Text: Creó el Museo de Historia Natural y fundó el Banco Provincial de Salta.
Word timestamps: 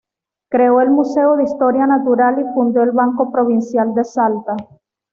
Creó 0.49 0.81
el 0.81 0.89
Museo 0.89 1.35
de 1.35 1.43
Historia 1.43 1.85
Natural 1.85 2.39
y 2.39 2.53
fundó 2.55 2.81
el 2.81 2.89
Banco 2.89 3.31
Provincial 3.31 3.93
de 3.93 4.03
Salta. 4.03 4.55